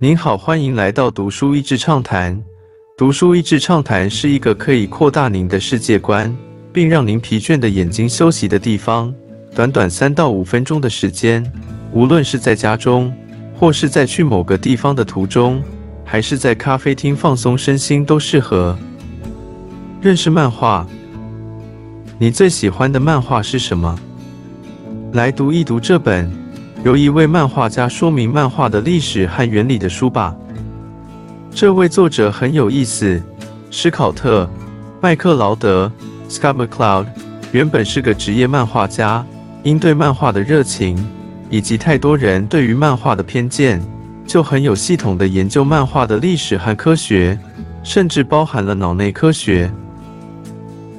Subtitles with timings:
[0.00, 2.40] 您好，欢迎来到读书益智畅谈。
[2.96, 6.32] 读书益智畅谈是一个可以扩大您的世界观，
[6.72, 9.12] 并让您疲倦的眼睛休息的地方。
[9.56, 11.44] 短短三到五分钟的时间，
[11.92, 13.12] 无论是在家中，
[13.56, 15.60] 或是在去某个地方的途中，
[16.04, 18.78] 还是在咖啡厅放松身心，都适合。
[20.00, 20.86] 认识漫画，
[22.20, 23.98] 你最喜欢的漫画是什么？
[25.14, 26.30] 来读一读这本。
[26.84, 30.34] 由一位漫画家说明漫画的历史和原理的书吧。
[31.50, 33.20] 这位作者很有意思，
[33.70, 34.44] 史考特·
[35.00, 35.90] 麦克劳德
[36.28, 37.06] （Scott McCloud）
[37.50, 39.26] 原本是个职业漫画家，
[39.64, 40.96] 因对漫画的热情
[41.50, 43.82] 以及太多人对于漫画的偏见，
[44.24, 47.36] 就很有系统的研究漫画的历史和科学，
[47.82, 49.68] 甚至包含了脑内科学。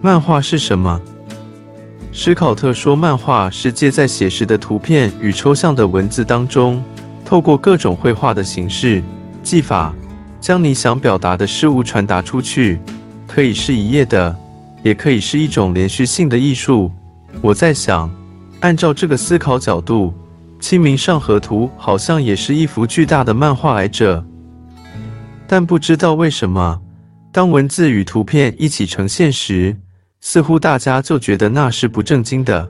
[0.00, 1.00] 漫画是什么？
[2.16, 6.80] 史考特说：“漫画是借在写实的图片与抽象的文字当中，
[7.24, 9.02] 透过各种绘画的形式、
[9.42, 9.92] 技法，
[10.40, 12.78] 将你想表达的事物传达出去。
[13.26, 14.34] 可以是一页的，
[14.84, 16.88] 也可以是一种连续性的艺术。”
[17.42, 18.08] 我在想，
[18.60, 20.14] 按照这个思考角度，
[20.64, 24.24] 《清明上河图》好像也是一幅巨大的漫画来着。
[25.48, 26.80] 但不知道为什么，
[27.32, 29.76] 当文字与图片一起呈现时，
[30.26, 32.66] 似乎大家就觉得那是不正经的，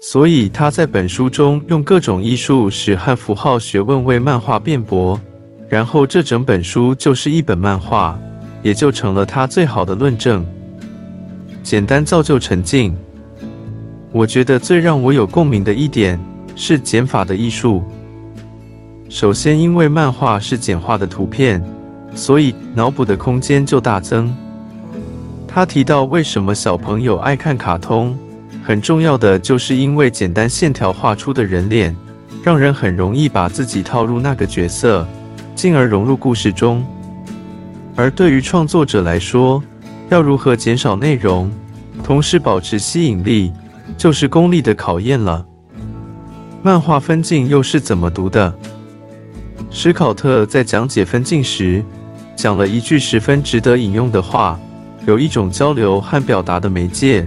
[0.00, 5.20] 所以他在本书中用各种艺术史和符号学问为漫画辩驳，
[5.68, 8.16] 然后这整本书就是一本漫画，
[8.62, 10.46] 也就成了他最好的论证。
[11.64, 12.96] 简单造就沉静。
[14.12, 16.18] 我觉得最让我有共鸣的一点
[16.54, 17.82] 是减法的艺术。
[19.08, 21.60] 首先，因为漫画是简化的图片，
[22.14, 24.32] 所以脑补的空间就大增。
[25.58, 28.16] 他提到，为什么小朋友爱看卡通，
[28.62, 31.96] 很重要的就是因为简单线条画出的人脸，
[32.44, 35.04] 让人很容易把自己套入那个角色，
[35.56, 36.86] 进而融入故事中。
[37.96, 39.60] 而对于创作者来说，
[40.10, 41.50] 要如何减少内容，
[42.04, 43.52] 同时保持吸引力，
[43.96, 45.44] 就是功力的考验了。
[46.62, 48.54] 漫画分镜又是怎么读的？
[49.70, 51.84] 史考特在讲解分镜时，
[52.36, 54.56] 讲了一句十分值得引用的话。
[55.08, 57.26] 有一种交流和表达的媒介，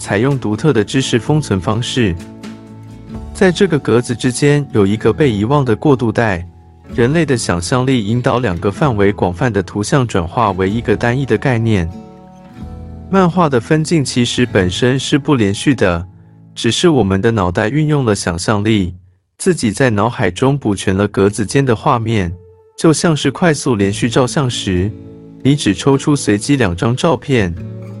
[0.00, 2.12] 采用独特的知识封存方式。
[3.32, 6.44] 在这个格子之间有一个被遗忘的过渡带。
[6.92, 11.88] 人类的想象力引导两个范围广泛的图像转化为一个单一的概念。
[13.08, 16.04] 漫画的分镜其实本身是不连续的，
[16.52, 18.92] 只是我们的脑袋运用了想象力，
[19.38, 22.32] 自己在脑海中补全了格子间的画面，
[22.76, 24.90] 就像是快速连续照相时。
[25.42, 27.54] 你只抽出随机两张照片，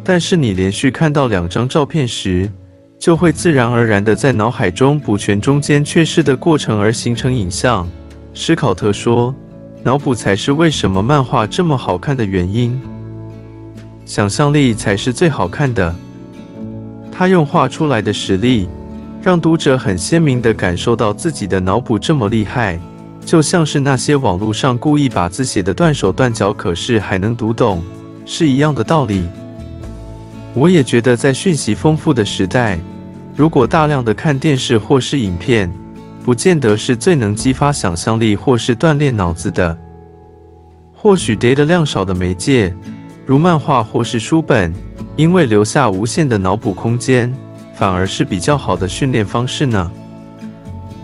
[0.04, 2.50] 但是你连续看到两张照片时，
[2.98, 7.88] 就会自然而然的在脑海中补全中间缺失的过程，而形成影像。
[8.34, 9.34] 史考特说
[9.82, 12.78] ：“脑补才是为什么漫画这么好看的原因，
[14.04, 15.94] 想象力才是最好看的。
[17.10, 18.68] 他用画出来的实力，
[19.22, 22.78] 让读者很鲜明的感受到自己的脑补这么厉害。”
[23.24, 27.82] 就像是那些网络上故意把字写的断手断脚，可是还能读懂，
[28.26, 29.28] 是一样的道理。
[30.54, 32.78] 我也觉得，在讯息丰富的时代，
[33.36, 35.70] 如果大量的看电视或是影片，
[36.24, 39.76] 不见得是最能激发想象力或是锻炼脑子的。
[40.92, 42.74] 或许 data 量少的媒介，
[43.24, 44.74] 如漫画或是书本，
[45.14, 47.32] 因为留下无限的脑补空间，
[47.74, 49.90] 反而是比较好的训练方式呢。